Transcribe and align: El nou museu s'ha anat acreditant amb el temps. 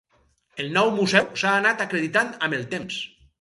El 0.63 0.71
nou 0.77 0.89
museu 0.95 1.27
s'ha 1.41 1.51
anat 1.59 1.85
acreditant 1.85 2.33
amb 2.49 2.59
el 2.61 2.67
temps. 2.73 2.99